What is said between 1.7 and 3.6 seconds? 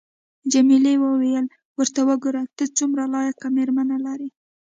ورته وګوره، ته څومره لایقه